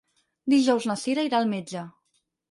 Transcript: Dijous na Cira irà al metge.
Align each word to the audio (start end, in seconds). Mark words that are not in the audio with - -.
Dijous 0.53 0.87
na 0.91 0.95
Cira 1.01 1.25
irà 1.29 1.41
al 1.41 1.45
metge. 1.51 1.85